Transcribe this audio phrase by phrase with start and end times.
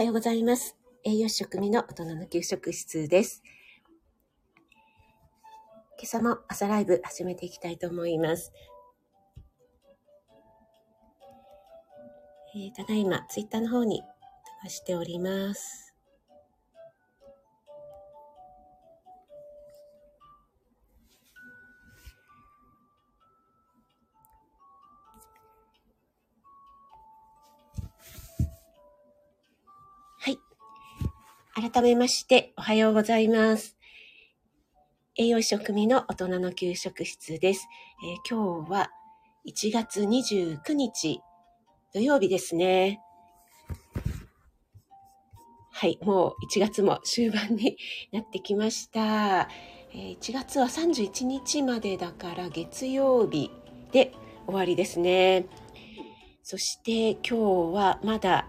[0.00, 0.78] はようございます。
[1.04, 3.42] 栄養士食味の大人の給食室です。
[5.98, 8.50] 今朝も朝ライブ始めていきたいと思います。
[12.54, 14.06] えーただいま、ツイッターの方に飛
[14.64, 15.89] ばしております。
[31.52, 33.76] 改めまして、おはようございます。
[35.16, 37.66] 栄養士食味の大人の給食室です。
[38.04, 38.90] えー今日は
[39.48, 41.20] 1月29日
[41.92, 43.00] 土曜日ですね。
[45.72, 47.76] はい、もう1月も終盤に
[48.12, 49.48] なってきました。
[49.92, 53.50] えー1月は31日までだから月曜日
[53.90, 54.12] で
[54.46, 55.46] 終わりですね。
[56.44, 58.46] そして今日はまだ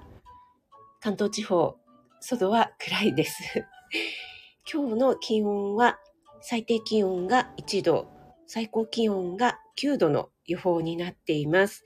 [1.00, 1.81] 関東地方、
[2.22, 3.66] 外は暗いです。
[4.72, 6.00] 今日の気温は
[6.40, 8.08] 最低気温が1度、
[8.46, 11.84] 最高気温が9度の予報になっています。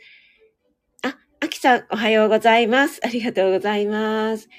[1.04, 3.00] あ、あきさんおはようございます。
[3.04, 4.50] ありがとうございます。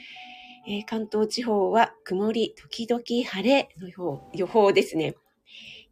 [0.66, 5.14] えー関東地方は曇り時々晴れの予報予報ですね。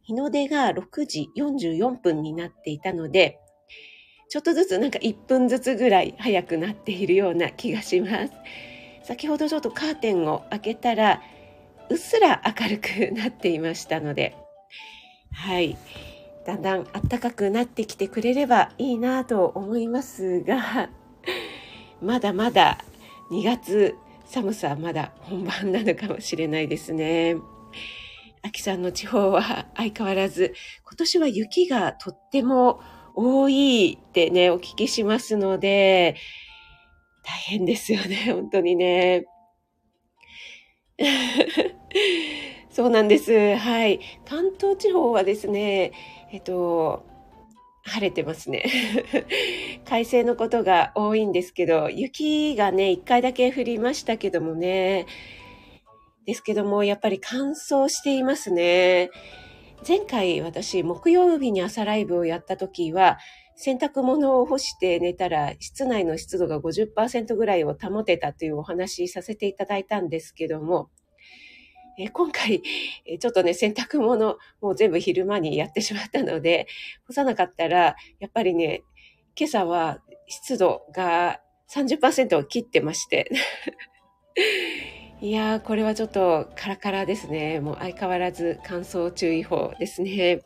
[0.01, 3.39] 日の出が6時44分になっていたので、
[4.29, 8.33] ちょっとずつなんか1分ずつぐらい早くなっているような気がします。
[9.05, 11.21] 先ほどちょっとカーテンを開けたら、
[11.89, 14.35] うっすら明るくなっていましたので、
[15.31, 15.77] はい。
[16.43, 20.89] だんだん暖かくなってきてくれればいいなと思いますが、
[22.01, 22.79] まだまだ
[23.29, 23.95] 2月
[24.25, 27.35] 寒さまだ本番なのかもしれないですね。
[28.41, 32.79] 秋さんの地方は相変わらず今年は雪がとっても
[33.15, 36.15] 多いってね、お聞きしますので、
[37.25, 39.25] 大変ですよね、本当にね。
[42.69, 43.55] そうなんです。
[43.55, 43.99] はい。
[44.25, 45.91] 関東地方はですね、
[46.31, 47.05] えっと、
[47.83, 48.63] 晴れてますね。
[49.85, 55.05] 快晴のことが多いんですけど、雪がね、一回だけ降りましたけどもね。
[56.25, 59.09] ですけども、やっぱり乾燥していますね。
[59.87, 63.19] 前回私、木曜日に朝ライブをやった時は、
[63.57, 70.89] 洗濯物を干して寝たら、室内の湿度が50%ぐらいを保てたというお話させていただいたんですけども、
[71.97, 76.67] え今回、ちょっとね、洗濯物、もう全部昼間にやってしまったので、
[77.07, 78.83] 干さなかったら、やっぱりね、
[79.37, 81.39] 今朝は湿度が
[81.73, 83.31] 30%を切ってまして。
[85.21, 87.61] いやー、これはちょっとカラカラですね。
[87.61, 90.41] もう相変わらず乾燥注意報ですね。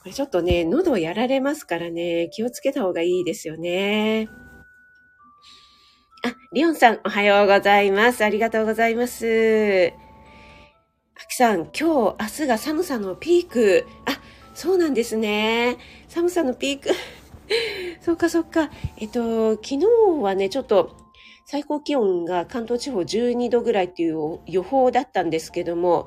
[0.00, 4.30] これちょっとね、喉やられますからね、気をつけた方がいいですよね。
[6.24, 8.24] あ、リオンさん、おはようございます。
[8.24, 9.92] ありがとうございます。
[11.16, 13.86] あきさん、今日、明日が寒さのピーク。
[14.06, 14.18] あ、
[14.54, 15.76] そうなんですね。
[16.08, 16.88] 寒さのピーク。
[18.00, 18.70] そうか、そうか。
[18.96, 19.86] えっと、昨日
[20.22, 20.96] はね、ちょっと、
[21.44, 26.06] 最高気温が関東地方12度ぐらいっていう予報だったんですけども、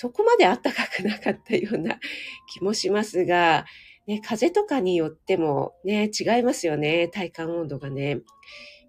[0.00, 1.98] そこまで暖かくなかったような
[2.54, 3.66] 気もしますが、
[4.06, 8.20] ね、風とかによってもね、違いますよね、体感温度がね。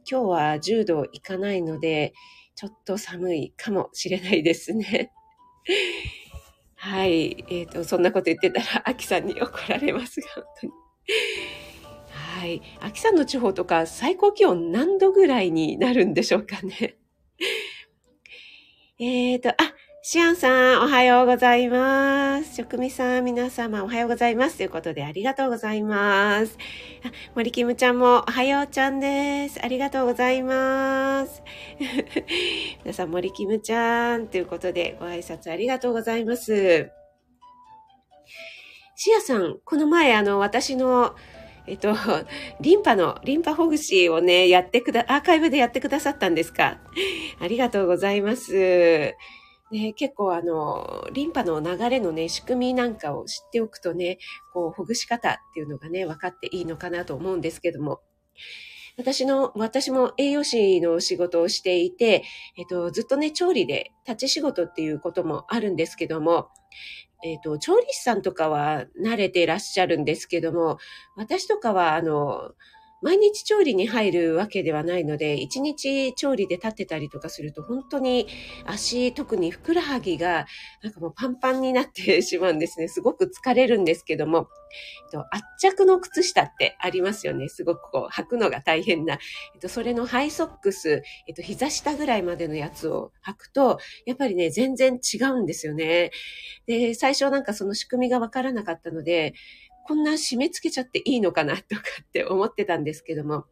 [0.08, 2.14] 今日は10度いかないので、
[2.54, 5.12] ちょっと寒いかもしれないですね。
[6.78, 7.44] はい。
[7.50, 10.74] えっ、と、そんなこと言ってたら、アキさんに怒られますが、本当に。
[12.12, 12.62] はい。
[12.82, 17.00] アキさんの地方とか、最高気温何度ぐらいになるんでしょうかね。
[19.00, 19.56] えっと、あ、
[20.12, 22.56] シアンさん、おはようございます。
[22.56, 24.58] 職味さん、皆様、おはようございます。
[24.58, 26.58] ということで、ありがとうございます。
[27.36, 29.60] 森キムちゃんも、おはようちゃんです。
[29.64, 31.44] ありがとうございます。
[32.84, 36.90] 皆さん、森キムちゃん、ということで、ご挨拶ありがとうございます。
[38.96, 41.14] シアさん、この前、あの、私の、
[41.68, 41.94] えっと、
[42.62, 46.80] リンパの、リンパほぐしをね、やってくだ、アーカイブでやってくださったんですか
[47.40, 49.16] ありがとうございます。
[49.72, 54.18] ね、結構あの、リンパの流れのね、仕組みなんかを知っておくとね、
[54.54, 58.02] こう、ほぐし方っていうのがね、分かっていいのかなと思うんですけども。
[58.98, 62.24] 私の、私も栄養士の仕事をしていて、
[62.58, 66.50] えっと、ずっとね、調理で立ち仕事っていうこともあるんですけども、
[67.24, 70.80] えっと、調理師さんとかは慣れていらっしゃるんですけども、
[71.16, 72.52] 私とかは、あの、
[73.02, 78.28] 毎日調理に入るわけではないので、一日調理で立ってたりとかすると、本当に
[78.66, 80.46] 足、特にふくらはぎが、
[80.84, 82.88] なんかもうパンパンになってしまうんですね。
[82.88, 84.50] すごく疲れるんですけども、
[85.06, 87.48] えっと、圧着の靴下ってありますよね。
[87.48, 89.14] すごくこう、履くのが大変な。
[89.14, 96.12] えっと、それのハイソックス、えっと、膝下ぐらいまでのやつを履くと、やっぱりね、全然違うんですよね。
[96.66, 99.34] で、最初なんかその仕組みがわからなかったので、
[99.90, 103.46] こんな締め付けちゃっていいのかなとかって思ってたんですけども、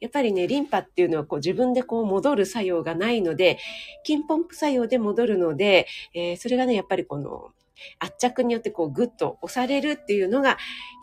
[0.00, 3.58] やっぱりね、リンパっていうのはこう自分でこう戻る作用がないので、
[4.02, 7.50] 筋ポンプ作用で戻るので、えー、それがね、やっぱりこの
[7.98, 10.56] 圧着によってこうグッと押されるっていうのが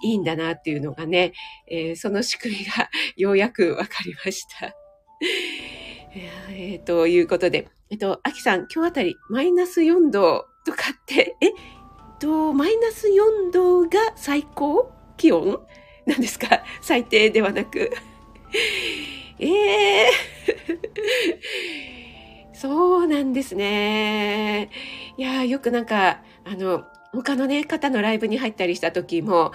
[0.04, 1.34] いいんだなっていうのがね、
[1.70, 4.76] えー、その仕組みがようやくわかりました。
[6.50, 11.52] えー、ということで、えっと、アキさん、今日あたりマイナス4度とかって、え、
[12.20, 15.60] と、マイナス4度が最高気温？
[16.06, 16.64] なんですか？
[16.82, 17.92] 最低ではなく。
[19.40, 19.48] え
[20.08, 24.70] えー、そうなんですね。
[25.18, 26.84] いやよくなんか、あの、
[27.14, 29.52] 他のね、方のライブに入ったりした時も、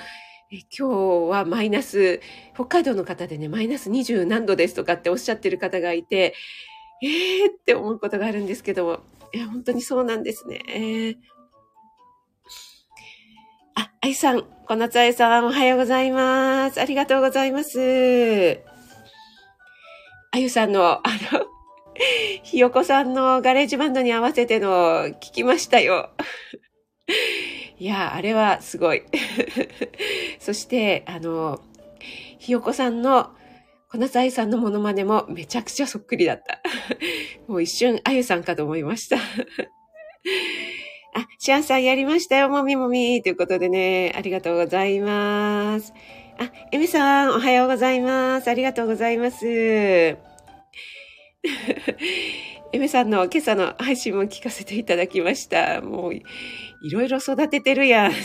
[0.51, 0.89] え今
[1.29, 2.21] 日はマイナス、
[2.55, 6.35] 北海道の方でね、マイナス20何度ですとかっておっしゃってる方がいて、
[7.03, 9.03] ええー、って思うことがあるんですけど、
[9.35, 11.17] いや、本当にそうなんですね。
[13.79, 16.81] あ、あゆさん、小夏あゆさん、おはようございます。
[16.81, 18.61] ありがとうございます。
[20.33, 21.03] あゆさんの、あ
[21.33, 21.47] の、
[22.43, 26.11] ひよこさんのガレージバンドに合わせての聞きましたよ。
[27.79, 29.05] いや、あれはすごい。
[30.41, 31.61] そして、あの、
[32.41, 33.31] ひよこさんの
[33.93, 36.61] 小夏あゆさんのモノマネもめちゃくちゃそっくりだった。
[37.47, 39.19] もう一瞬あゆさんかと思いました。
[41.15, 43.23] あ、シアンさんやりましたよ、もみもみ。
[43.23, 45.93] ということでね、ありがとうございます。
[46.39, 48.49] あ、エミさん、おはようございます。
[48.49, 49.47] ありがとうございます。
[52.73, 55.81] エミさんの今朝の配信も聞かせていただきました。
[55.81, 56.23] もう、い
[56.91, 58.13] ろいろ育ててるやん。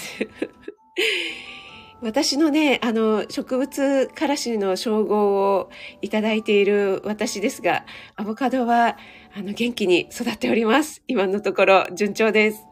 [2.04, 5.70] 私のね、あの、植物からしの称号を
[6.02, 7.86] いただいている私ですが、
[8.18, 8.98] アボカドは、
[9.36, 11.02] あの、元気に育っております。
[11.08, 12.68] 今のところ、順調です。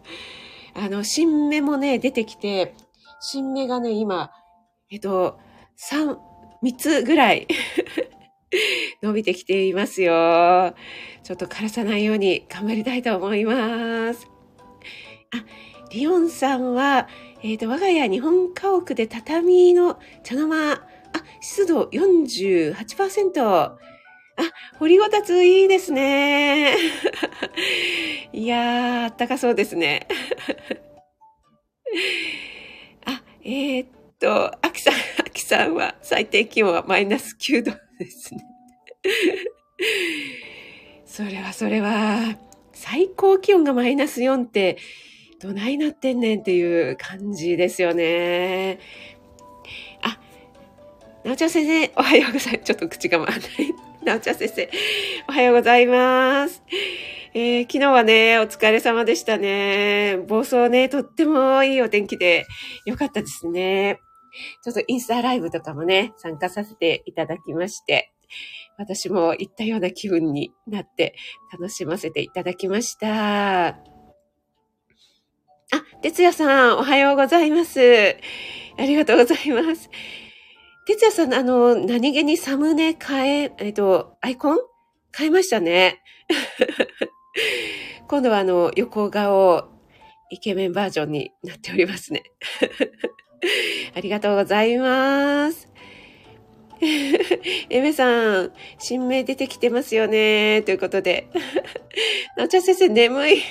[0.72, 2.74] あの、新芽もね、出てきて、
[3.20, 4.30] 新芽がね、今、
[4.90, 5.38] えっと、
[5.76, 6.18] 三、
[6.62, 7.46] 三つぐらい
[9.02, 10.74] 伸びてきていますよ。
[11.24, 14.26] ちょっと枯らさないように頑張りたいと思います。
[15.30, 15.44] あ、
[15.90, 17.06] リオンさんは、
[17.42, 20.80] えっ、ー、と、我が家日本家屋で畳の茶の間、あ、
[21.42, 23.91] 湿度48%。
[24.42, 26.76] あ、掘りごたついいですね。
[28.32, 30.06] いやー、あったかそうですね。
[33.06, 34.96] あ、えー、っと、アキさん、ア
[35.30, 38.44] キさんは最低気温はマイナス9度ですね。
[41.06, 42.38] それはそれは、
[42.72, 44.78] 最高気温がマイナス4って、
[45.40, 48.78] どないなってんねんっていう感じですよね。
[50.00, 50.18] あ、
[51.24, 52.64] なおちゃん先生、おはようございます。
[52.64, 53.91] ちょっと口が回らない。
[54.04, 54.70] なおちゃん先生、
[55.28, 56.62] おはようございます。
[57.34, 60.18] えー、昨日はね、お疲れ様でしたね。
[60.26, 62.44] 暴走ね、とってもいいお天気で
[62.84, 64.00] よかったですね。
[64.64, 68.12] ちょっとインスタライブとかもね、参加させていただきまして、
[68.76, 71.14] 私も行ったような気分になって
[71.52, 73.68] 楽しませていただきました。
[73.68, 73.76] あ、
[76.02, 78.16] 哲也さん、おはようございます。
[78.76, 79.88] ありがとうございます。
[80.84, 84.58] 哲也さん、あの、何気にサムネ変え、えっと、アイコン？
[85.16, 86.02] 変えましたね。
[88.08, 89.68] 今度はあの、横顔、
[90.30, 92.24] イケメンバージョンになっておりますね。
[93.94, 95.71] ありがとうございます。
[97.70, 100.62] エメさん、新名出てきてますよね。
[100.62, 101.28] ということで。
[102.36, 103.42] なおちゃん先生、眠い。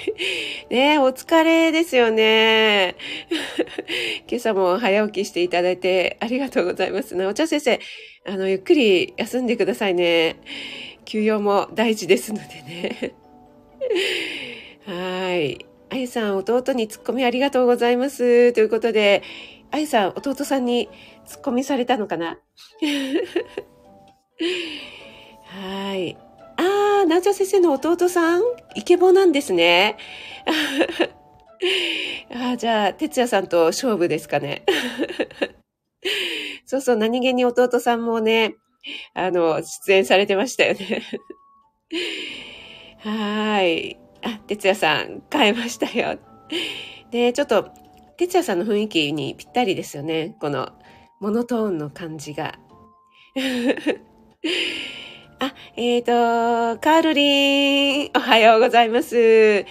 [0.70, 2.96] ねお疲れですよね。
[4.30, 7.16] 今朝も早起きしていただいてありがとうございます。
[7.16, 7.80] なおちゃん先生、
[8.28, 10.36] あの、ゆっくり休んでくださいね。
[11.06, 13.14] 休養も大事ですのでね。
[14.86, 15.66] はい。
[15.90, 18.52] あゆさん、弟にツッコミありがとうございます。
[18.52, 19.24] ということで、
[19.72, 20.90] あゆさん、弟さんに
[21.26, 22.38] ツッコミされたのかな？
[25.46, 26.18] はい。
[26.58, 28.42] あー、なおちゃん先生の弟さん、
[28.76, 29.98] イケボなんですね。
[32.34, 34.64] あじゃあ、哲也さんと勝負ですかね。
[36.66, 38.56] そうそう、何気に弟さんもね、
[39.14, 41.04] あの、出演されてましたよね。
[43.00, 44.00] はい。
[44.24, 46.18] あ、哲也さん、変えましたよ。
[47.12, 47.70] で、ちょっと、
[48.18, 50.36] 哲也さんの雰囲気にぴったりですよね。
[50.40, 50.72] この
[51.22, 52.58] モノトーンの感じが。
[55.38, 59.64] あ、えっ、ー、と、カールリン、おはようございます。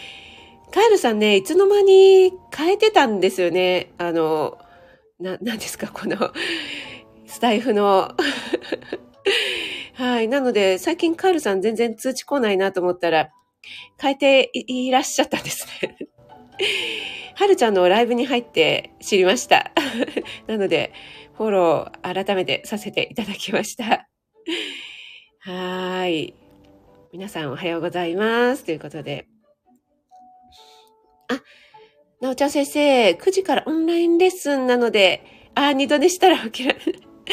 [0.70, 3.90] カールさんね、いつの間に変えてたんですよね。
[3.98, 4.58] あの、
[5.18, 6.32] な、なんですか、この、
[7.26, 8.14] スタイフの。
[9.94, 10.28] はい。
[10.28, 13.30] なので、最近カールさん全然通知来ないなと思ったら、
[14.00, 15.96] 変えていらっしゃったんですね。
[17.34, 19.72] はるちゃんのライブに入って知りました。
[20.46, 20.92] なので、
[21.36, 24.08] フォロー改めてさせていただきました。
[25.40, 26.34] はい。
[27.12, 28.64] 皆さんおはようございます。
[28.64, 29.26] ということで。
[31.28, 31.42] あ、
[32.20, 36.76] なおちゃん先生、9時からオンラインレッスンなので、あ、二度寝したら起きる。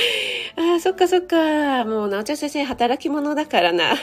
[0.56, 1.86] あ、そっかそっか。
[1.86, 3.96] もう、なおちゃん先生、働き者だからな。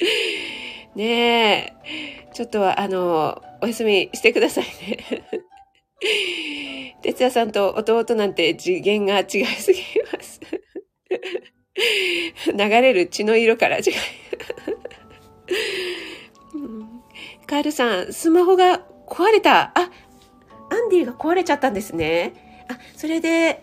[0.96, 2.30] ねえ。
[2.32, 5.24] ちょっとは、あの、お休みしてくださいね。
[7.02, 9.80] 哲也さんと弟なんて次元が違いすぎ
[10.12, 10.40] ます。
[12.52, 13.84] 流れる血の色から違い。
[17.46, 19.72] カエルさん、スマホが壊れた。
[19.74, 19.90] あ、
[20.70, 22.64] アンディが壊れちゃったんですね。
[22.68, 23.62] あ、それで、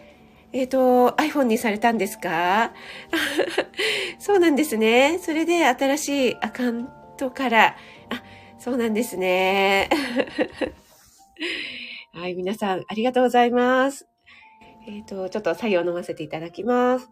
[0.52, 2.74] えっ、ー、と、iPhone にされたんですか？
[4.20, 5.20] そうなんですね。
[5.22, 7.78] それで新しいアカウントから、
[8.10, 8.24] あ、
[8.60, 9.90] そうなんですね。
[12.18, 14.08] はい、皆さん、ありがとうございます。
[14.88, 17.08] えっ、ー、と、ちょっと作業飲ませていただきます。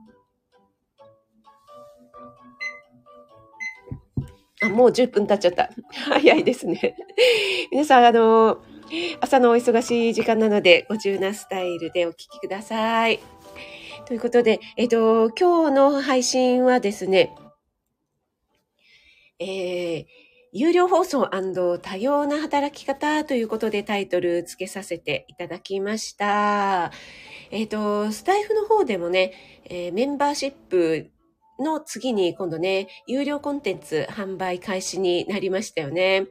[4.64, 5.70] あ、もう10分経っちゃった。
[5.94, 6.96] 早いですね。
[7.72, 8.64] 皆さん、あの、
[9.22, 13.20] 朝のお忙しい時間なので、ご自由なスタイルでお聞きください。
[14.08, 17.32] ということで、えっ、と、今日の配信はですね、
[19.38, 20.06] えー、
[20.58, 21.30] 有料放送
[21.82, 26.94] 多様な働き方ということでタイトル付けさせていただきました。
[27.52, 29.34] えっ、と、スタイフの方でもね、
[29.66, 31.12] えー、メンバーシップ
[31.60, 36.26] の次に今度ね、有料コンテンツ販売開始になりましたよね。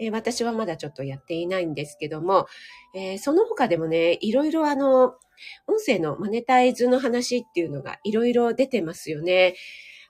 [0.00, 2.46] えー、私はまだちょっとやっていないんですけども、
[2.94, 5.16] えー、その他でもね、いろいろあの、
[5.66, 9.54] 音声のマネタイズの話っていうのがいろいろ出てますよね。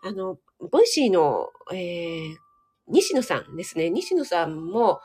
[0.04, 0.38] あの、
[0.70, 2.45] Voicy の、えー、
[2.88, 3.90] 西野さんですね。
[3.90, 5.00] 西野さんも、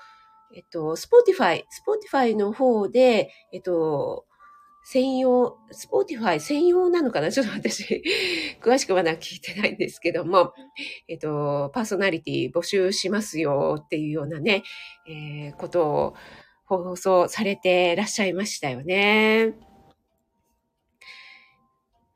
[0.54, 4.26] えっと、 Spotify、Spotifyの方で、えっと、
[4.84, 7.32] 専用、 Spotify専用なのかな？
[7.32, 8.04] ちょっと私、
[8.62, 10.54] 詳しくまだ聞いてないんですけども、
[11.08, 14.64] えっと、パーソナリティ募集しますよっていうようなね、
[15.08, 16.16] えー、ことを
[16.66, 19.54] 放送されてらっしゃいましたよね。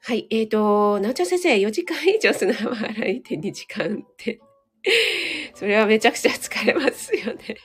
[0.02, 4.40] はい、えっ、ー、と、なおちゃん先生、4時間以上砂浜洗いて2時間って、
[5.56, 7.58] それはめちゃくちゃ疲れますよね。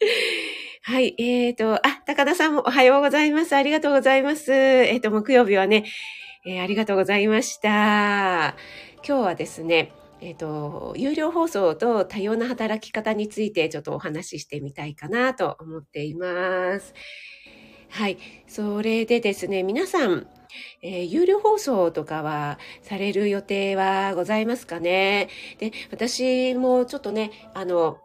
[0.82, 1.14] はい。
[1.18, 3.54] えっ、ー、と、あ、高田さんもおはようございます。
[3.54, 4.52] ありがとうございます。
[4.52, 5.84] えっ、ー、と、木曜日はね、
[6.44, 8.56] えー、ありがとうございました。
[9.06, 16.92] 今日はですね、えっ、と、有料放送と多様な働き方についてちょっとお話ししてみたいかなと思っています。
[17.88, 18.18] はい。
[18.48, 20.26] それでですね、皆さん、
[20.82, 25.28] えー、有料放送とかはされる予定はございますかね。
[25.58, 27.98] で、私もちょっとね、あの、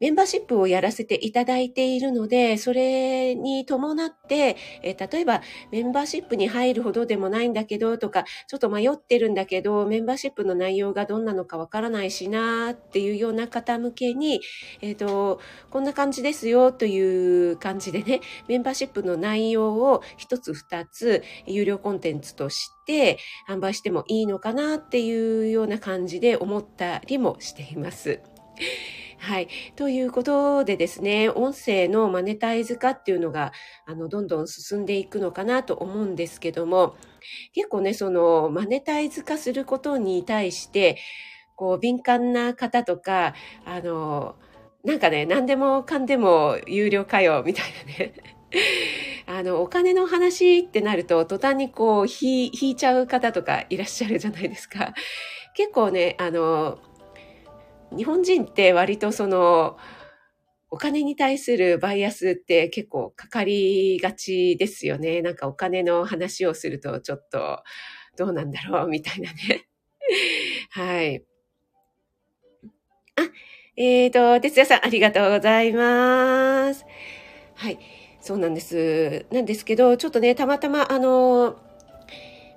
[0.00, 14.40] メンバーシップをやらせていただいているので、それに伴って、えー、例えばメンバーシップに入るほどでもないんだけどとか、ちょっと迷ってるんだけど、メンバーシップの内容がどんなのかわからないしなっていうような方向けに、
[14.80, 15.38] えっ、ー、と、
[15.68, 28.20] こんな感じですよという感じでね、メンバーシップの内容を一つ二つ有料コンテンツとして販売してもいいのかなっていうような感じで思ったりもしています。
[29.18, 29.48] はい。
[29.76, 33.52] ということでですね、音声のマネタイズ化っていうのが、
[33.86, 36.96] あの、どんどん進んでいくのかなと思うんですけども、
[37.54, 40.98] 結構ね、その、マネタイズ化することに対して、
[41.56, 44.36] こう、敏感な方とか、あの、
[44.84, 48.14] なんかね、何でもかんでも有料かよ、みたいなね。
[49.26, 54.94] あの、お金の話ってなると、途端にこう、引いちゃう方とかいらっしゃるじゃないですか。
[55.54, 56.78] 結構ね、あの、
[57.96, 59.76] 日本人って割とその、
[60.70, 65.20] お金に対するバイアスって結構かかりがちですよね。
[65.20, 67.64] なんかお金の話をするとちょっと
[68.16, 69.66] どうなんだろうみたいなね。
[70.70, 71.24] はい。
[73.16, 73.22] あ、
[73.76, 76.84] えっ、ー、と、哲也さんありがとうございます。
[77.56, 77.78] はい。
[78.20, 79.26] そうなんです。
[79.32, 81.56] なんですけど、ちょっとね、たまたまあの、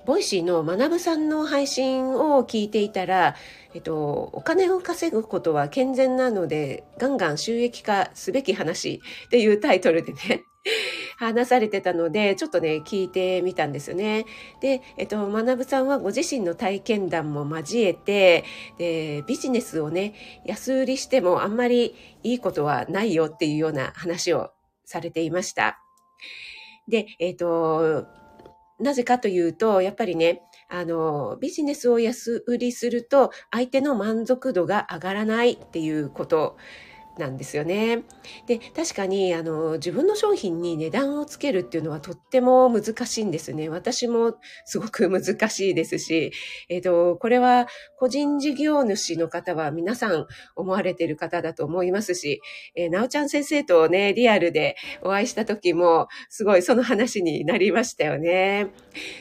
[0.06, 3.36] Voicy の学さんの配信を聞いていたら、
[3.74, 10.44] えっと、お金を稼ぐことは健全なので、ガンガン収益化すべき話っていうタイトルでね、
[11.18, 14.26] 話されてたので、ちょっとね、聞いてみたんですよね。
[14.60, 18.44] で、えっと、学さんはご自身の体験談も交えて、
[18.78, 20.14] で、ビジネスをね、
[20.46, 24.52] 安売りしてもあんまりいいことはないよっていうような話を
[24.84, 25.80] されていました。
[26.90, 28.06] で、えっと、
[28.84, 36.58] なぜかというと、やっぱりね、あの、ビジネスを安売りすると、相手の満足度が上がらないっていうこと。
[37.18, 38.04] なんですよね。
[38.48, 43.70] で、確かに、あの、自分の商品に値段をつけるっていうのはとっても難しいんですね。
[43.70, 46.32] 私もすごく難しいですし、
[46.70, 47.68] えっ、ー、と、これは
[47.98, 52.42] 個人事業主の方は皆さん思われてる方だと思いますし、
[52.76, 58.68] えー、なおちゃん先生とね、リアルでお会いした時も、すごいその話になりましたよね。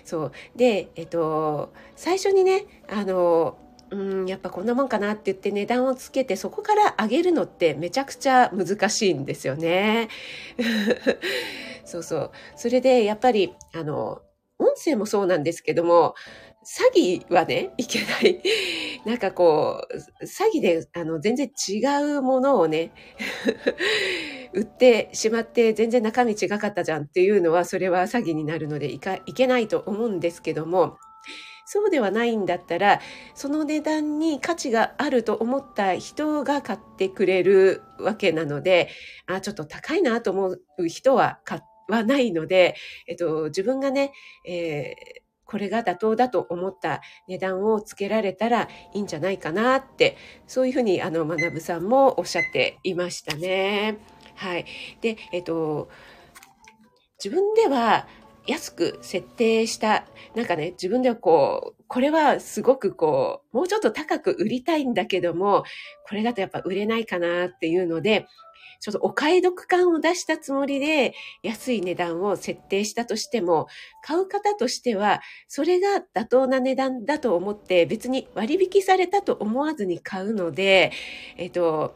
[0.05, 0.33] そう。
[0.57, 3.59] で、えっ、ー、と、最初にね、あの、
[3.93, 10.09] うん、やっぱこんなもんかなって言って値段をつけてそこから上げるのってめちゃくちゃ難しいんですよね。
[11.85, 12.31] そうそう。
[12.57, 14.23] それでやっぱり、あの、
[14.59, 16.15] 音声もそうなんですけども、
[16.65, 18.41] 詐欺はね、いけない。
[19.05, 21.81] なんかこう、詐欺で、あの、全然違
[22.17, 22.93] うものをね、
[24.55, 30.97] 売ってしまって全然中身違かったじゃんっていうのは、それは詐欺になるのでいかいけないと思うんですけども、
[31.65, 33.01] そうではないんだったら、
[33.35, 38.89] その値段に価値があると思った人が買ってくれるわけなので、
[39.27, 42.77] あ、ちょっと高いなと思う人は買はないので、
[43.07, 44.13] えっと、自分がね、
[44.47, 50.17] えーこれが妥当だと思った値段をつけられたらいいんじゃないかなって、
[50.47, 53.99] そういうふうにあの、学さんもおっしゃっていましたね。
[54.35, 54.65] はい。
[55.03, 55.91] で、えっと、
[57.23, 58.07] 自分では
[58.47, 65.65] 安く設定した、なんかね、自分ではこう、これはすごくこう、もうちょっと高く売りたいんだけども、
[66.09, 68.27] これだとやっぱ売れないかなっていうので、
[68.81, 73.69] ちょっとお買い得感を出したつもりで安い値段を設定したとしても、
[74.03, 80.91] 買う方としては、それが妥当な値段だと思って別に割引されたと思わずに買うので、
[81.37, 81.95] えっと、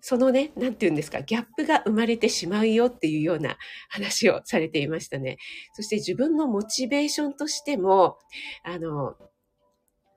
[0.00, 3.56] そのね、なんて言うんですか、ギャップが生まれてしまうよっていうような
[3.88, 5.36] 話をされていましたね。
[5.74, 8.16] そして自分のモチベーションとしても、
[8.64, 9.16] あの、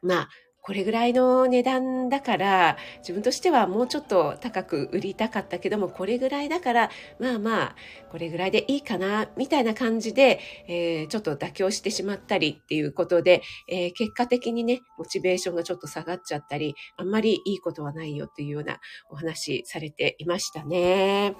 [0.01, 0.29] まあ、
[0.63, 7.75] これぐらいの値段だから、自分としてはもうちょっと高く売りたかったけども、これぐらいだから、まあまあ、
[8.09, 21.35] これぐらいでいいかな、みたいな感じで、えー、ちょっと妥協してしまったりっていうことで、えー、結果的にね、モチベーションがちょっと下がっちゃったり、あんまりいいことはないよっていうようなお話されていましたね。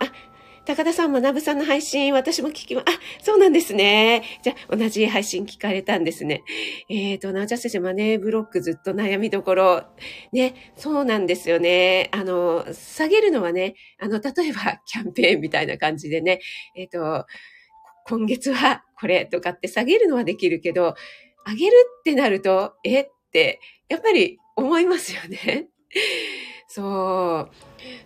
[0.00, 0.27] あ、
[0.68, 2.84] 高田さん、学さんの配信、私も聞きま、あ、
[3.22, 4.22] そうなんですね。
[4.42, 6.44] じゃ、同じ配信聞かれたんですね。
[6.90, 9.84] えっ、ー、と、なおちゃん先生、マネーブロックずっと悩みどころ。
[10.30, 12.10] ね、そうなんですよね。
[12.12, 16.40] あの、下げるのはね、あの、例えば、キャンペーンみたいな感じでね、
[16.76, 17.24] えっ、ー、と、
[18.04, 20.96] 今月はこれとかって下げるのはできるけど、
[21.46, 25.68] 上げるってなると、えって、やっぱり思いますよね。
[26.70, 27.54] そう。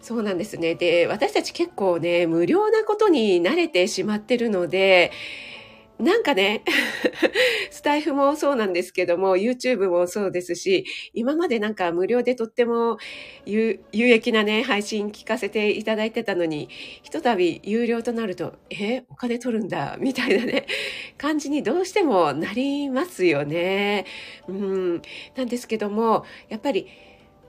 [0.01, 0.77] そうなんですね。
[0.77, 5.11] で、私たち結構ね、無料なことに慣れてしまってるので、
[5.99, 6.63] なんかね、
[7.71, 12.99] スタイフもそうなんですけども、YouTube もそうですし、今までなんか無料でとっても
[13.47, 16.69] 有益なね、配信聞かせていただいてたのに、
[17.03, 20.67] ひとたび有料となると、え、お金取るんだ、みたいなね、
[21.19, 24.05] 感じにどうしてもなりますよね。
[24.49, 25.03] うん。
[25.37, 26.87] なんですけども、やっぱり、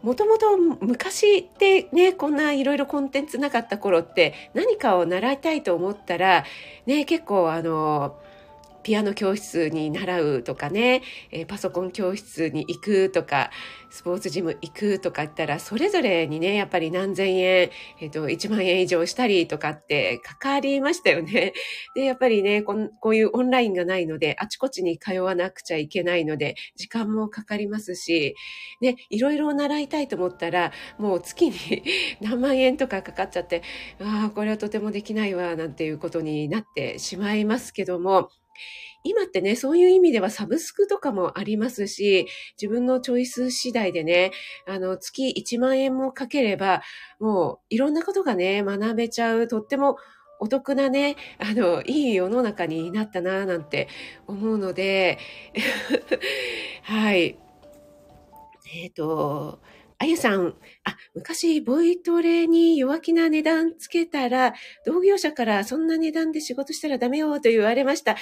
[0.04, 6.44] もともと昔ってね、こんないろいろコンテンツなかった頃って何かを習いたいと思ったら、
[6.86, 8.18] ね、結構あの、
[8.84, 13.50] ピアノ教室に習うとかね、えパソコン教室に行くとか、
[13.90, 17.70] スポーツジム行くとか言ったら、それぞれにね、やっぱり何千円、
[18.00, 21.54] えっ、と、1万円以上したりとかってかかりましたよね。
[21.96, 28.36] で、やっぱりねこ、こういうオンラインがないので、あちこちに通わなくちゃいけないので、時間もかかりますし、
[28.82, 31.54] ね、いろいろ習いたいと思ったら、もう月に
[32.22, 33.62] 何万円とかかかっちゃって、
[34.00, 38.30] ああ、これはとてもできないわ、なんていうことになってしまいますけども、
[39.04, 42.28] 今ってね、そういう意味ではサブスクとかもありますし、
[42.62, 44.32] 自分のチョイス次第でね、
[44.66, 46.82] あの、月1万円もかければ、
[47.20, 49.98] もういろんなことがね、学べちゃう、とっても
[50.40, 53.88] お得なね、あの、いい世の中になったな、なんて
[54.28, 55.18] 思うので、
[56.84, 57.38] はい。
[58.76, 59.60] えっ、ー、と、
[60.04, 64.54] あゆさん、あ、昔、ボイトレに弱気な値段つけたら、
[64.86, 68.12] 同業者からそんな値段で仕事したらダメよと言われました。
[68.12, 68.18] あ、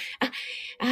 [0.78, 0.84] あ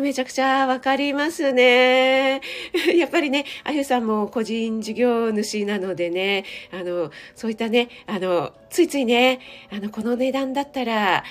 [0.02, 2.42] めちゃくちゃわかりますね。
[2.94, 11.24] やっぱりね、あゆさんも個人事業主なのでね、あの、そういったね、あの、ついついね、あの、この値段だったら、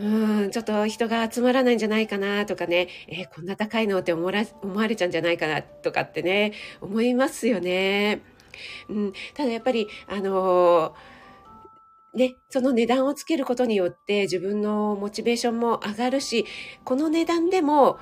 [0.00, 8.20] うん、ちょっと人が集まらないんじゃないかなとかね、えー、こんな高いのって思われちゃうんじゃないかなとかってね、思いますよね。
[8.88, 16.46] うん、ただやっぱり、あのー、ね、その値段をつけることによって自分のモチベーションも上がるし、
[16.84, 17.98] この値段でも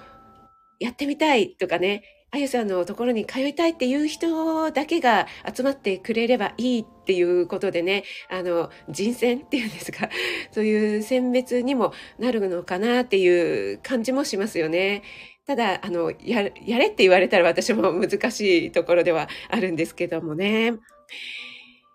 [0.78, 10.10] やってみたいとかね、あゆさんのところに通いたいっていう人だけが集まってくれればいいっっていうことでね、あの、人選っていうんですか、
[10.50, 15.04] そういう選別にもなるのかなっていう感じもしますよね。
[15.46, 20.74] ただ、あの、や、やれって言われたら私も難しいところではあるんですけどもね。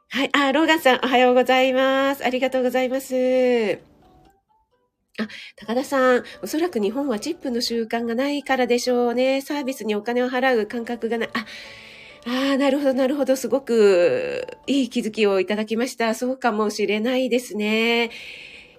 [0.08, 0.30] はい。
[0.32, 2.24] あ、ローガンさん、おはようございます。
[2.24, 3.80] ありがとうございます。
[5.20, 9.42] あ、高田さん、おそらく日本はチップの習慣がないからでしょうね。
[9.42, 11.30] サービスにお金を払う感覚がない。
[11.34, 11.46] あ、
[12.26, 13.36] ああ、なるほど、なるほど。
[13.36, 16.14] すごくいい気づきをいただきました。
[16.14, 18.12] そうかもしれないですね。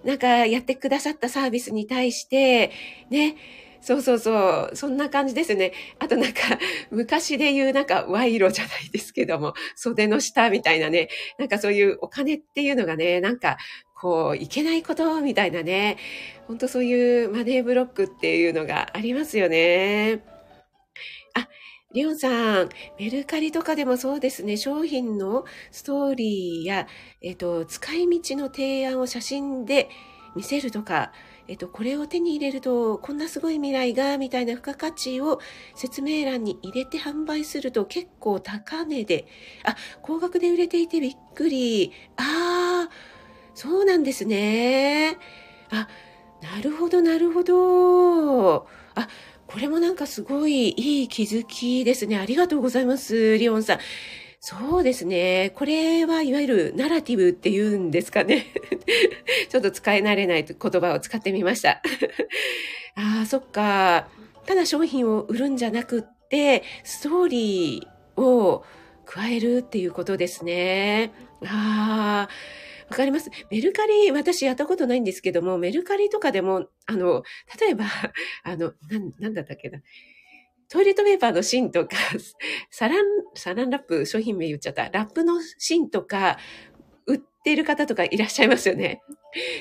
[0.05, 2.71] なんか、やってくださったサービスに対して、
[3.11, 3.37] ね、
[3.81, 4.77] そうそうそう。
[4.77, 5.73] そんな感じですね。
[5.99, 6.41] あとなんか、
[6.91, 13.59] 昔で言うなんか賄賂じゃないですけども、袖の下みたいなね、なんかそういうお金っていうのがね、なんか
[14.01, 15.97] こう、いけないことみたいなね、
[16.47, 20.21] ほんとそういうマネーブロックっていうのがありますよね。
[21.35, 21.49] あ、
[21.93, 26.87] リオンさん、メルカリとかでもそうですね、商品のストーリーや、
[27.21, 29.91] えっ、と、使い道の提案を写真で
[30.35, 31.13] 見せるとか、
[31.49, 35.39] えっと、これを手に入れると、こんなすごい未来が、みたいな付加価値を
[35.75, 39.27] 説明欄に入れて販売すると結構高値で、
[39.65, 41.93] あ、高額で売れていてびっくり。
[42.17, 42.91] ああ、
[43.55, 45.19] そうなんですね。
[45.71, 45.89] あ、
[46.41, 48.67] なるほど、なるほど。
[48.95, 49.09] あ、
[49.53, 52.19] これもなんかすごいいい気づきですね。
[52.19, 53.79] ありがとうございます、リオンさん。
[54.41, 55.53] そうですね。
[55.55, 58.47] これはいわゆるナラティブって言うんですかね。
[59.51, 61.83] ちょっと使い慣れない言葉を使ってみました。
[62.97, 64.09] ああ、そっか。
[64.47, 68.65] ただ商品を売るんじゃなくって、ストーリーを
[69.05, 71.13] 加えるっていうことですね。
[71.45, 72.72] ああ。
[72.93, 73.31] わかります。
[73.51, 77.23] メルカリ、私やったことないんですけども、メルカリとかでも、あの、
[77.59, 77.87] 例えば、
[78.45, 79.81] あの、な、なんだったっけな。
[80.69, 81.97] トイレットペーパーの芯とか、
[82.71, 84.91] サラン、サランラップ、商品名言っちゃった。
[84.91, 86.39] ラップの芯とか、
[87.07, 89.01] 売ってる方とかいらっしゃいますよね。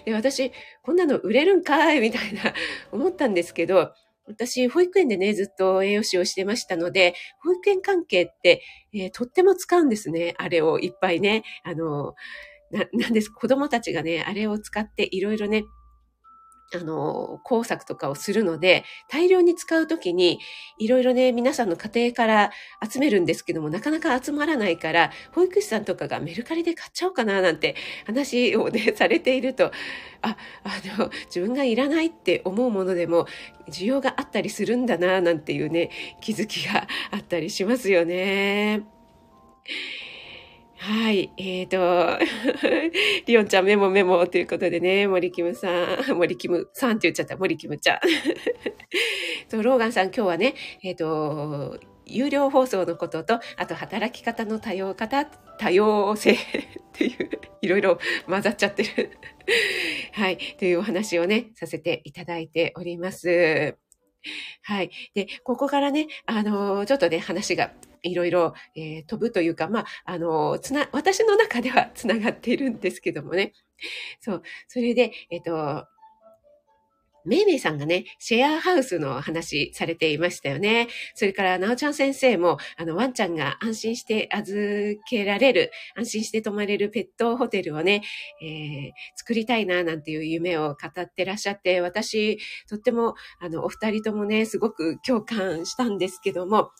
[0.04, 0.52] で、私、
[0.84, 2.02] こんなの売れるんかい？
[2.02, 2.54] みたいな
[2.92, 3.94] 思ったんですけど、
[4.28, 8.62] 私、保育園でね、ずっと栄養士をしてましたので、保育園関係って、
[8.94, 10.36] えー、とっても使うんですね。
[10.38, 11.44] あれをいっぱいね。
[11.64, 12.16] あの、
[12.72, 13.30] な、 なんです。
[13.30, 15.64] 子供たちがね、あれを使っていろいろね、
[16.74, 20.40] あの、工作とかをするので、大量に使うときに、
[20.78, 22.52] いろいろね、皆さんの家庭から
[22.90, 29.72] 集めるんですけども、なかなか集まらないから、保育士さんとかがメルカリで買っちゃおうかな、なんて話をね、されていると、
[30.22, 33.26] あ、あの、自分がいらないって思うものでも、
[33.68, 35.90] 需要があったりするんだな、なんていうね、
[36.22, 38.84] 気づきがあったりしますよね。
[40.84, 41.32] はい。
[41.38, 42.18] えっ、ー、と、
[43.28, 48.00] リオンちゃんメモメモということでね、森キムさん、 森キムさんって言っちゃった、森キムちゃん。
[49.48, 55.26] とローガンさん今日はね、えっ、ー、と、有料放送のことと、あと働き方の多様方、
[55.60, 56.38] 多様性っ
[56.94, 57.30] ていう、
[57.62, 59.12] いろいろ混ざっちゃってる。
[60.14, 60.40] はい。
[60.58, 63.78] というお話をね、させていただいております。
[64.64, 64.90] はい。
[65.14, 67.72] で、ここからね、あの、ちょっとね、話が
[68.04, 73.54] いろいろ、えー、飛ぶというか、まあ、あの、つな、私の中では つながっているんですけどもね。
[74.20, 74.44] そう。
[74.68, 75.88] それで、えっ、と、
[77.24, 80.88] めいめいさんがね、シェアハウスの話されていましたよね。
[81.14, 88.02] それから、なおちゃん先生も、あの、ワンちゃんが安心して預けられる、安心して泊まれるペットホテルをね、
[88.42, 96.72] えー、作りたいな、なんていう夢を語ってらっしゃって、私、とっても、あの、お二人ともね、すごく共感したんですけども、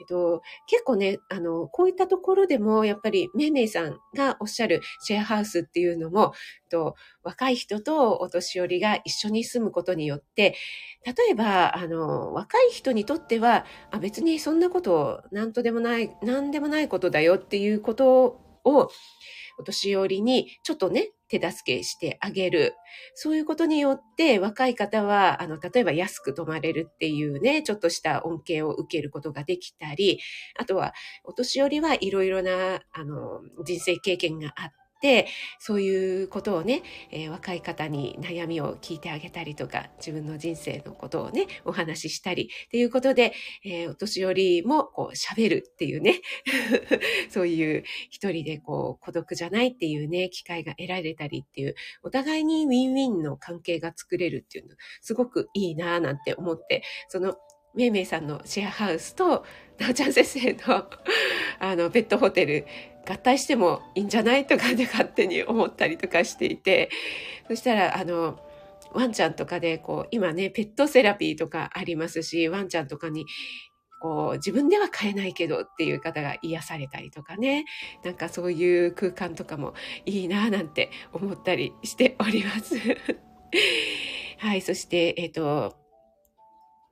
[0.00, 6.32] えっと、結構ね、あの、こういったところでも、やっぱり、メイメイさんがおっしゃるシェアハウスっていうのも、
[6.70, 10.54] と若い人とお年寄りが一緒に住むことによって、
[11.04, 18.90] 例えば、あの、若い人にとっては、あ別にそんなこと、なんとでもない、なんでもないことだよっていうことを、
[19.58, 22.74] お年寄りにちょっとね、手助けしてあげる。
[23.14, 30.20] そういうことによって若い方は、あの、例えば安く泊まれるっていうね、ちょっとした恩恵を受けることができたり、
[30.58, 30.94] あとは、
[31.24, 34.87] お年寄りはいろいろな、あの、人生経験があって、
[35.58, 43.32] そういうことをね、えー、若い方に悩みを聞いてあげたりとか、自分の人生のことをね、お話ししたり、っていうことで、
[43.64, 46.20] えー、お年寄りもこう喋るっていうね、
[47.30, 57.36] そういう一人でこう孤独じゃないっていうね、機会が得られたりっていう、お互いにウィンウィンの関係が作れるっていうの、すごくいいなぁなんて思って、その
[57.74, 59.44] めいめいさんのシェアハウスと、
[59.78, 60.90] なおちゃん先生の、
[61.60, 62.66] あの、ペットホテル、
[63.06, 64.46] 合体してもいいんじゃない？
[64.46, 66.90] とかで勝手に思ったりとかしていて、
[67.48, 68.38] そしたら、あの、
[68.92, 73.26] ワンちゃんとかで、こう、今ね、ペットセラピーとかありますし、ワンちゃんとかに、
[74.00, 77.64] こう、自分では飼えないけどっていう方が癒されたりとかね、
[78.04, 79.74] なんかそういう空間とかも
[80.06, 82.76] いいなぁなんて思ったりしております。
[84.38, 85.76] はい、そして、えっ、ー、と、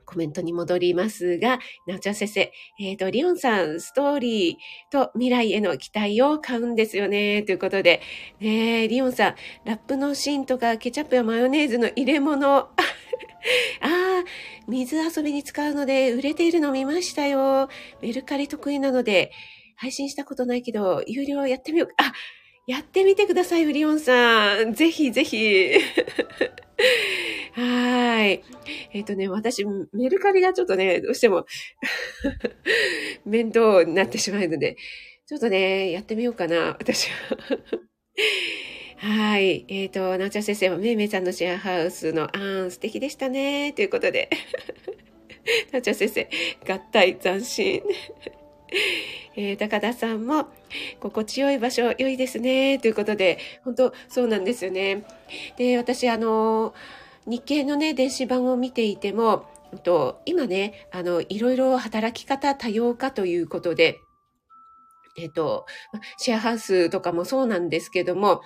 [0.07, 4.57] コメントに戻りますが、なおちゃん先生、えっ、ー、と、リオンさん、ストーリー
[4.91, 8.01] と未来への期待を買うんですよね、ということで、
[8.41, 12.69] ねリオンさん、ラップの芯とかケチャップやマヨネーズの入れ物、あ
[13.81, 14.25] あ、
[14.69, 17.69] 水遊びに使うので売れているの見ましたよ。
[18.01, 19.33] メルカリ得意なので、
[19.77, 21.89] 配信したことないけど、有料やってみよう。
[21.99, 22.13] あ、
[22.67, 24.73] やってみてください、リオンさん。
[24.73, 25.71] ぜひぜひ。
[27.57, 28.45] はい。
[28.93, 31.47] えっ、ー、とね、私、メルカリがちょっとね、どうしても
[33.25, 34.77] 面倒になってしまうので、
[35.27, 37.39] ちょっとね、やってみようかな、私は。
[38.99, 39.65] はい。
[39.69, 43.73] えっ、ー、と、なおちゃん先生は、めいめいさんのシェアハウスの案、素敵でしたね。
[43.73, 44.29] ということで。
[45.73, 46.29] なおちゃん先生、
[46.69, 47.83] 合体斬新。
[49.35, 50.49] えー、高田さんも、
[51.01, 52.79] 心地よい場所、良いですね。
[52.79, 55.05] ということで、本当そうなんですよね。
[55.57, 56.75] で、私、あの、
[57.27, 59.47] 日経のね、電子版を見ていても、
[59.83, 63.99] と今ね、あの、いろいろ働き方多様化ということで、
[65.19, 65.65] えっ、と、
[66.19, 68.43] シェアハウスとかもそうなんですけども、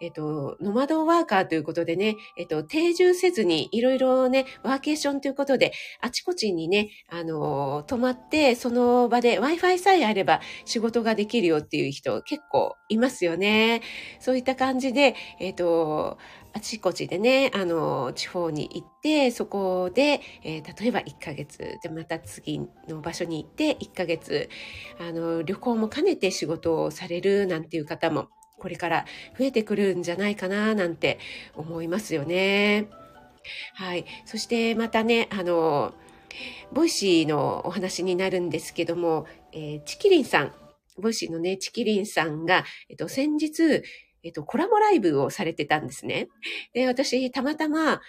[0.00, 13.80] えっ、と、ノマドワーカーということでね、えっ、と、定住せずにいろいろね、ワーケーションということで、あちこちにね、あの、泊まって、その場で Wi-Fi さえあれば仕事ができるよっていう人結構いますよね。
[14.20, 16.18] そういった感じで、えっ、と、
[16.52, 24.48] あちこちでね、あの、地方に行って、そこで、えー、例えば1ヶ月、で、また次の場所に行って、1ヶ月、
[24.98, 29.06] あの、旅行も兼ねて仕事をされるなんていう方も、これから
[29.38, 31.18] 増えてくるんじゃないかな、なんて
[31.54, 32.88] 思いますよね。
[33.74, 34.04] はい。
[34.26, 35.94] そしてまたね、あの、
[36.72, 40.52] Voicyのお話になるんですけども、えー、チキリンさん、
[40.98, 43.82] Voicyのね、チキリンさんが、えっと、先日、
[44.22, 46.28] えっと、コラボライブをされてたんですね。
[46.72, 48.00] で、私、たまたま、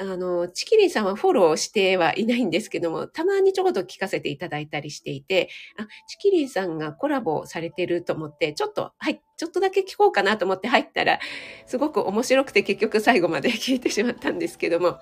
[0.00, 11.18] あの、チキリンさんはフォローしてはいないんですけども、たまにちょこっと聞かせていただいたりしていて、あ、チキリンさんがコラボされてると思って、ちょっと、はい、ちょっとだけ聞こうかなと思って入ったら、
[11.64, 14.98] すごく面白くて結局最後まで 聞いてしまったんですけども、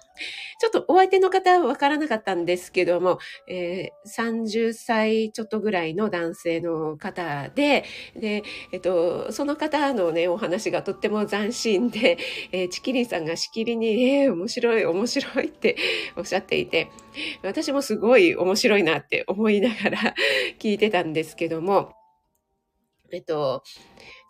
[0.61, 7.83] ちょっとお相手の方はわからなかったんですけども、えー、30歳ちょっとぐらいの男性の方で、
[8.15, 12.17] で、えっと、その方のね、お話がとっても斬新で、
[12.53, 15.75] えー、チキリンさんがしきりに、えー、面白い、面白いって
[16.17, 16.93] おっしゃっていて、
[17.43, 20.15] 私もすごい面白いなって思いながら
[20.61, 21.93] 聞いてたんですけども、
[23.11, 23.63] えっと、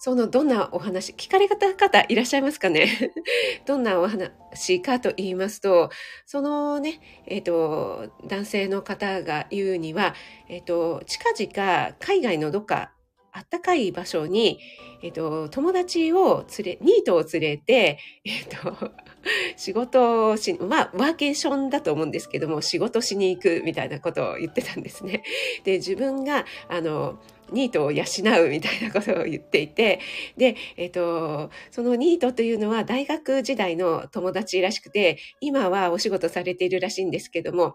[0.01, 3.13] そのどんなお話、聞かれ方方いらっしゃいますかね？
[3.67, 5.91] どんなお話かと言いますと、
[6.25, 10.15] そのね、えっ、と、男性の方が言うには、
[10.49, 12.93] えっ、と、近々海外のどっか
[13.33, 14.61] あったかい場所に、
[15.03, 18.93] えっ、と、友達を連れ、ニートを連れて、えっ、と、
[19.57, 25.25] 仕事をし、まあ、ワーケーションだと思うんですけども、仕事しに行くみたいなことを言ってたんですね。
[25.65, 27.19] で、自分が、あの、
[27.53, 28.05] ニートを養
[28.45, 30.01] うみたいなことを言っていて、
[30.37, 37.75] で、えっ、ー、と、そのニートというのは大学時代の友達らしくて、今はお仕事されているらしいんですけども、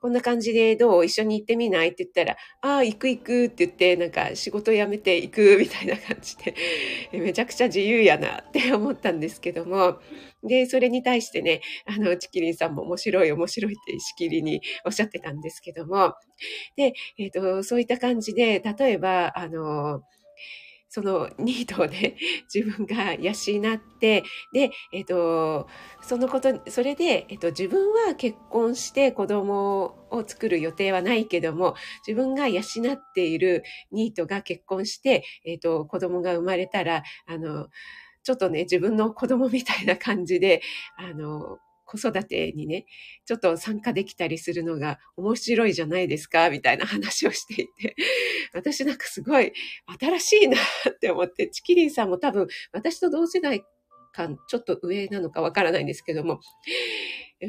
[0.00, 6.54] こんな感じでどう一緒に行ってみないって言ったら、ああ、行く行くって言って、なんか仕事辞めて行くみたいな感じで、
[7.12, 9.98] めちゃくちゃ自由やなって思ったんですけども、
[10.42, 16.14] で、それに対してね、あの、チキリンさんも面白い面白いってしきりにおっしゃってたんですけども、
[16.76, 20.02] で、えっ、ー、と、そういった感じで、例えば、あの、
[20.92, 22.16] そのニートをね、
[22.52, 25.68] 自分が養って、で、えっ、ー、と、
[26.02, 37.68] そのこと、それで、えっ、ー、と、自分は結婚して子供を作る予定はないけども、自分が養っているニートが結婚して、えっ、と、子供が生まれたら、あの、
[38.30, 40.62] ちょっとね、自分の子供みたいな感じで、
[40.96, 42.86] あの、子育てにね、
[43.26, 47.96] ちょっと参加できたりするのが面白いじゃないですか、みたいな話をしていて、
[48.54, 49.52] 私なんかすごい
[49.98, 53.64] 新しいなって思って、チキリンさんも多分私と同世代
[54.12, 56.38] 間、ちょっと上なのかわからないんですけども、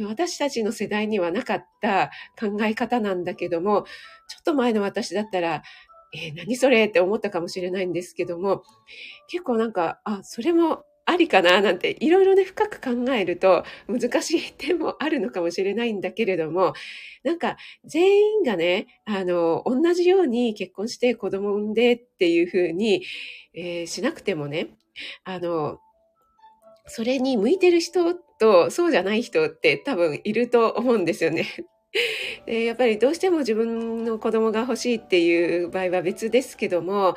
[0.08, 3.86] 私たちの世代にはなかった考え方なんだけども、
[4.28, 5.62] ちょっと前の私だったら、
[6.14, 6.86] えー、何それ？
[6.86, 8.64] って思ったかもしれないんですけども、
[9.28, 11.62] 結構なんか、あ、それもありかな？
[11.62, 16.74] なんていろいろね深く考えると難しい点もあるのかもしれないんだけれども
[17.24, 23.04] なんか全員がねあの同じように結婚して子供産んでっていうふうに、
[23.56, 24.68] えー、しなくてもね
[25.24, 25.80] あの
[26.86, 31.48] それに向いてる人とそうじゃない人って多分いると思うんですよね。
[32.46, 37.16] でやっぱりどうしても自分の子供が欲しいっていう場合は別ですけども、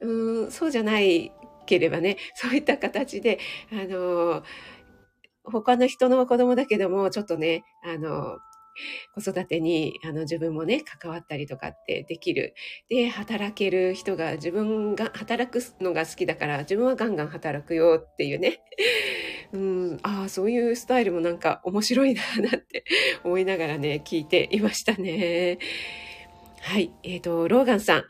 [0.00, 1.32] うん、そうじゃない
[1.66, 3.38] ければね、 そういった形で、
[3.72, 4.42] あの、
[5.44, 8.38] 他の人の子供だけども、ちょっとね、あの、
[9.14, 12.54] 子育てにあの自分もね、関わったりとかってできる。
[12.88, 18.60] で、働ける人が自分が働くのが好きだから自分はガンガン働くよっていうね。
[19.52, 22.84] うん、ああ、そういうスタイルもなんか面白いな、なんて
[23.22, 25.58] 思いながらね、聞いていましたね。
[26.60, 26.90] はい。
[27.02, 28.04] えっ、ー、と、ローガンさん。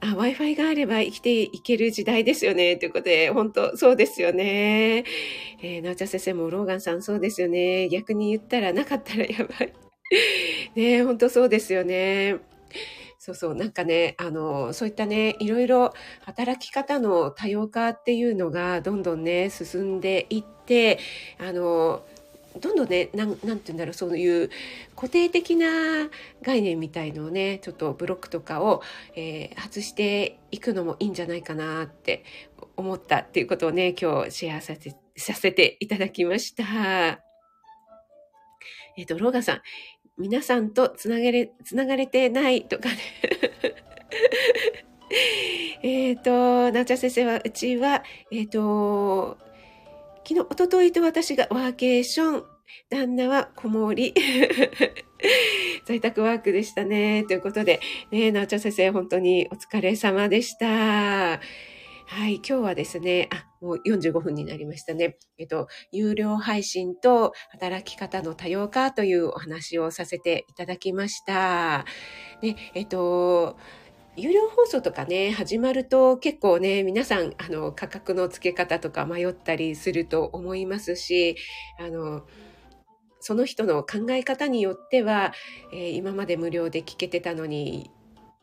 [0.00, 2.76] あ、Wi-Fi があれば生きていける時代ですよね。
[2.76, 5.04] ということで、本当そうですよね。
[5.62, 7.88] えー、なおちゃん先生もローガンさんそうですよね。
[7.88, 9.72] 逆に言ったらなかったらやばい。
[10.74, 12.36] ね本当そうですよね。
[13.26, 21.00] そうそう、なんかね、あの、そういったね、いろいろ働き方の多様化っていうのがどんどんね、進んでいって、
[21.40, 22.06] あの、
[22.60, 24.48] どんどんねなんなんて言うんだろうそういう
[24.94, 26.08] 固定的な
[26.40, 28.80] 概念みたいのをねちょっとブロックとかを、
[29.14, 32.24] えー、外していくのもいいんじゃないかなって
[32.74, 37.26] 思ったっていうことをね今日シェアさせさせていただきました。
[38.96, 39.60] えっ、ー、と、ローガさん、
[40.18, 42.96] 皆さんとつなげれ、つながれてないとかね。
[45.82, 48.02] えっと、なおちゃ先生は、うちは、
[48.32, 49.38] えっ、ー、と、
[50.26, 52.44] 昨日、おとといと私がワーケーション、
[52.88, 54.14] 旦那は子守。
[55.84, 57.24] 在宅ワークでしたね。
[57.24, 61.40] ということで、ね、なおちゃ先生、本当にお疲れ様でした。
[62.08, 65.18] はい、今日はですね、あ、もう45分になりましたね。
[65.38, 71.84] えっと、有料配信と働き方の多様化というお話をさせていただきました。
[72.40, 73.56] で、えっと、
[74.16, 81.36] 有料放送とかね、始まると結構ね、皆さん、あの、価格の付け方とか迷ったりすると思いますし、
[81.80, 82.22] あの、
[83.18, 85.32] その人の考え方によっては、
[85.72, 87.90] えー、今まで無料で聞けてたのに、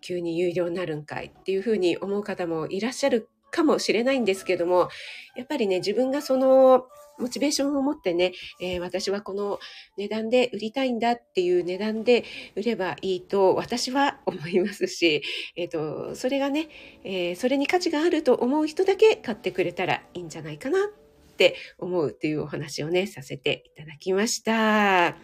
[0.02, 4.89] 急に有料になるんかいっていうふうに思う方もいらっしゃるかもしれないんですけども、
[5.36, 6.88] やっぱりね、自分がその
[7.20, 9.60] モチベーションを持ってね、えー、私はこの
[9.98, 12.24] 値段で売りたいんだっていう値段で
[12.56, 15.22] 売ればいいと私は思いますし、
[15.56, 16.70] えっ、ー、と、それがね、
[17.04, 25.16] えー、それに価値があると思う人だけ買ってくれたらいいんじゃないかなって思うっていうお話をね、させていただきました。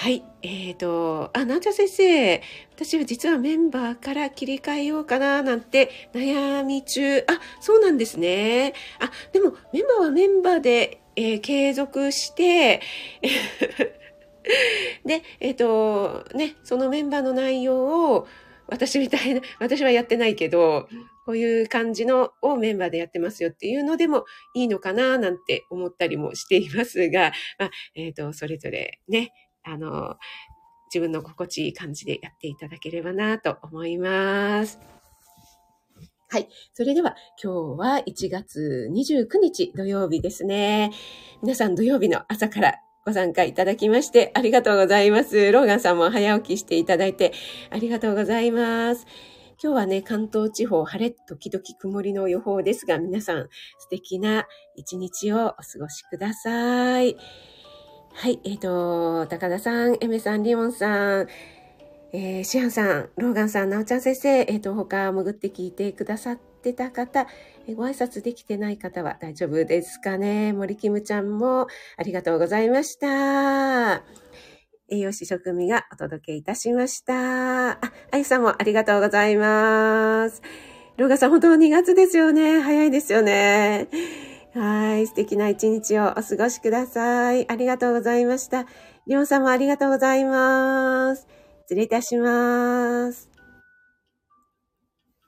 [0.00, 0.22] はい。
[0.42, 2.40] えっ、ー、と、あ、なんちゃ先生。
[2.72, 7.24] 私は実はメンバーから切り替えようかななんて悩み中。
[7.26, 8.74] あ、そうなんですね。
[9.00, 12.80] あ、でもメンバーはメンバーで、えー、継続して、
[15.04, 18.28] で、えっ、ー、と、ね、そのメンバーの内容を
[18.68, 20.88] 私みたいな、私はやってないけど、
[21.26, 29.32] こういう感じのをメンバーでやってますよっていうのでもいいのかななんて思ったりもしていますが、まあ、えっ、ー、と、それぞれね、
[29.68, 30.16] あの、
[30.86, 34.78] 自分の心地いい感じでやっていただければなと思います。
[36.30, 36.48] はい。
[36.74, 40.92] それでは今日は1月29日土曜日ですね。
[41.42, 42.74] 皆さん土曜日の朝から
[43.06, 45.50] ご参加いただきましてありがとうございます。
[45.52, 47.32] ローガンさんも早起きしていただいて
[47.70, 49.06] ありがとうございます。
[49.60, 57.16] 今日はね、関東地方晴れ時々曇りの予報ですが、皆さん素敵な一日をお過ごしください。
[58.20, 61.28] はい、えっ、ー、と、高田さん、エメさん、リオンさん、
[62.12, 67.28] えー、シアンさん、ローガンさん、ナオちゃん先生、えっ、ー、と、他潜って聞いてくださってた方、
[67.68, 70.52] えー、ご挨拶できてない方は大丈夫ですかね？
[70.52, 74.02] 森キムちゃんもありがとうございました。
[74.90, 77.70] 栄養士職味がお届けいたしました。
[77.70, 77.78] あ、
[78.10, 80.42] あゆさんもありがとうございます。
[80.96, 82.58] ローガンさん、本当2月ですよね。
[82.62, 83.86] 早いですよね。
[84.54, 85.06] はい。
[85.06, 87.50] 素敵な一日をお過ごしください。
[87.50, 88.66] ありがとうございました。
[89.06, 91.26] りょうさんもありがとうございます。
[91.62, 93.37] 失礼いたします。